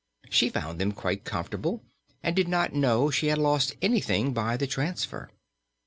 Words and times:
She 0.31 0.49
found 0.49 0.81
them 0.81 0.93
quite 0.93 1.25
comfortable 1.25 1.83
and 2.23 2.35
did 2.35 2.47
not 2.47 2.73
know 2.73 3.11
she 3.11 3.27
had 3.27 3.37
lost 3.37 3.75
anything 3.83 4.33
by 4.33 4.57
the 4.57 4.65
transfer. 4.65 5.29